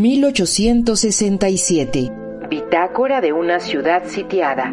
1867. 0.00 2.10
Bitácora 2.48 3.20
de 3.20 3.34
una 3.34 3.60
ciudad 3.60 4.02
sitiada. 4.06 4.72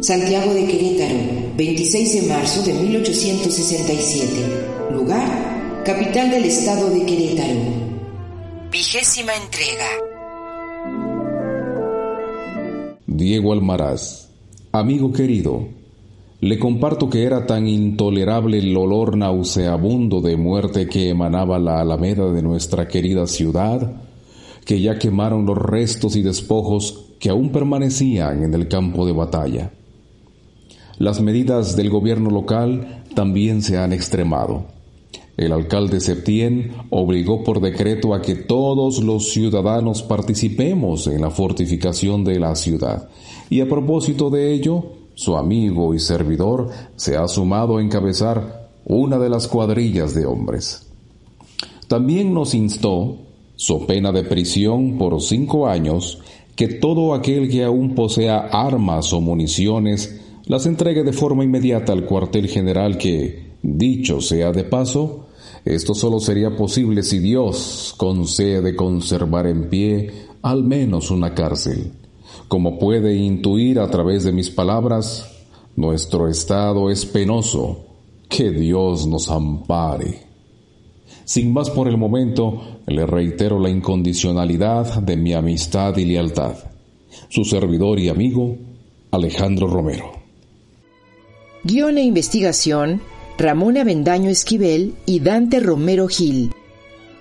Santiago 0.00 0.54
de 0.54 0.66
Querétaro, 0.66 1.16
26 1.56 2.22
de 2.22 2.28
marzo 2.32 2.62
de 2.62 2.74
1867. 2.74 4.92
Lugar, 4.92 5.82
capital 5.84 6.30
del 6.30 6.44
estado 6.44 6.90
de 6.90 7.04
Querétaro. 7.04 7.58
Vigésima 8.70 9.32
entrega. 9.34 9.88
Diego 13.04 13.52
Almaraz, 13.52 14.30
amigo 14.70 15.12
querido, 15.12 15.66
le 16.40 16.56
comparto 16.60 17.10
que 17.10 17.24
era 17.24 17.46
tan 17.46 17.66
intolerable 17.66 18.58
el 18.58 18.76
olor 18.76 19.16
nauseabundo 19.16 20.20
de 20.20 20.36
muerte 20.36 20.88
que 20.88 21.08
emanaba 21.08 21.58
la 21.58 21.80
alameda 21.80 22.30
de 22.30 22.42
nuestra 22.42 22.86
querida 22.86 23.26
ciudad, 23.26 24.07
que 24.68 24.82
ya 24.82 24.98
quemaron 24.98 25.46
los 25.46 25.56
restos 25.56 26.14
y 26.14 26.20
despojos 26.20 27.14
que 27.18 27.30
aún 27.30 27.52
permanecían 27.52 28.42
en 28.42 28.52
el 28.52 28.68
campo 28.68 29.06
de 29.06 29.12
batalla. 29.12 29.72
Las 30.98 31.22
medidas 31.22 31.74
del 31.74 31.88
gobierno 31.88 32.28
local 32.28 33.02
también 33.14 33.62
se 33.62 33.78
han 33.78 33.94
extremado. 33.94 34.66
El 35.38 35.52
alcalde 35.52 36.00
Septién 36.00 36.74
obligó 36.90 37.44
por 37.44 37.62
decreto 37.62 38.12
a 38.12 38.20
que 38.20 38.34
todos 38.34 39.02
los 39.02 39.30
ciudadanos 39.30 40.02
participemos 40.02 41.06
en 41.06 41.22
la 41.22 41.30
fortificación 41.30 42.22
de 42.22 42.38
la 42.38 42.54
ciudad. 42.54 43.08
Y 43.48 43.62
a 43.62 43.68
propósito 43.70 44.28
de 44.28 44.52
ello, 44.52 44.84
su 45.14 45.38
amigo 45.38 45.94
y 45.94 45.98
servidor 45.98 46.68
se 46.94 47.16
ha 47.16 47.26
sumado 47.26 47.78
a 47.78 47.82
encabezar 47.82 48.68
una 48.84 49.18
de 49.18 49.30
las 49.30 49.48
cuadrillas 49.48 50.14
de 50.14 50.26
hombres. 50.26 50.86
También 51.88 52.34
nos 52.34 52.52
instó 52.52 53.27
so 53.58 53.86
pena 53.88 54.12
de 54.12 54.22
prisión 54.22 54.98
por 54.98 55.20
cinco 55.20 55.66
años, 55.66 56.20
que 56.54 56.68
todo 56.68 57.12
aquel 57.12 57.50
que 57.50 57.64
aún 57.64 57.96
posea 57.96 58.38
armas 58.52 59.12
o 59.12 59.20
municiones 59.20 60.20
las 60.46 60.64
entregue 60.64 61.02
de 61.02 61.12
forma 61.12 61.42
inmediata 61.42 61.92
al 61.92 62.06
cuartel 62.06 62.46
general 62.48 62.96
que, 62.98 63.54
dicho 63.62 64.20
sea 64.20 64.52
de 64.52 64.62
paso, 64.62 65.26
esto 65.64 65.92
solo 65.92 66.20
sería 66.20 66.56
posible 66.56 67.02
si 67.02 67.18
Dios 67.18 67.94
concede 67.96 68.76
conservar 68.76 69.48
en 69.48 69.68
pie 69.68 70.12
al 70.40 70.62
menos 70.62 71.10
una 71.10 71.34
cárcel. 71.34 71.90
Como 72.46 72.78
puede 72.78 73.16
intuir 73.16 73.80
a 73.80 73.90
través 73.90 74.22
de 74.22 74.30
mis 74.30 74.50
palabras, 74.50 75.28
nuestro 75.74 76.28
estado 76.28 76.90
es 76.90 77.04
penoso. 77.06 77.86
Que 78.28 78.52
Dios 78.52 79.06
nos 79.06 79.30
ampare. 79.30 80.27
Sin 81.28 81.52
más 81.52 81.68
por 81.68 81.88
el 81.88 81.98
momento, 81.98 82.80
le 82.86 83.04
reitero 83.04 83.60
la 83.60 83.68
incondicionalidad 83.68 85.02
de 85.02 85.14
mi 85.14 85.34
amistad 85.34 85.94
y 85.98 86.06
lealtad. 86.06 86.56
Su 87.28 87.44
servidor 87.44 87.98
y 87.98 88.08
amigo, 88.08 88.56
Alejandro 89.10 89.66
Romero. 89.66 90.10
Guión 91.64 91.98
e 91.98 92.02
investigación, 92.02 93.02
Ramón 93.36 93.76
Avendaño 93.76 94.30
Esquivel 94.30 94.94
y 95.04 95.20
Dante 95.20 95.60
Romero 95.60 96.08
Gil. 96.08 96.50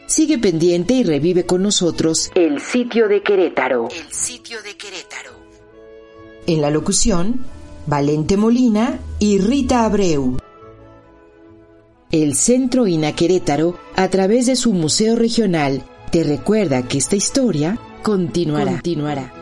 Sigue 0.05 0.37
pendiente 0.37 0.93
y 0.93 1.03
revive 1.03 1.45
con 1.45 1.63
nosotros 1.63 2.31
El 2.33 2.61
sitio 2.61 3.09
de 3.09 3.21
Querétaro. 3.21 3.89
El 3.89 4.09
sitio 4.09 4.55
de 4.63 4.77
Querétaro. 4.77 5.31
En 6.45 6.61
la 6.61 6.69
locución, 6.69 7.41
Valente 7.87 8.37
Molina 8.37 9.01
y 9.19 9.39
Rita 9.39 9.83
Abreu. 9.83 10.37
El 12.23 12.33
Centro 12.33 12.87
INA 12.87 13.11
Querétaro, 13.11 13.77
a 13.95 14.07
través 14.07 14.47
de 14.47 14.55
su 14.55 14.73
Museo 14.73 15.15
Regional, 15.15 15.83
te 16.11 16.23
recuerda 16.23 16.87
que 16.87 16.97
esta 16.97 17.15
historia 17.15 17.77
continuará. 18.01 18.71
continuará. 18.71 19.33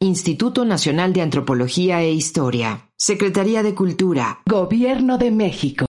Instituto 0.00 0.64
Nacional 0.64 1.12
de 1.12 1.20
Antropología 1.20 2.02
e 2.02 2.10
Historia. 2.10 2.90
Secretaría 2.96 3.62
de 3.62 3.76
Cultura. 3.76 4.40
Gobierno 4.44 5.16
de 5.16 5.30
México. 5.30 5.86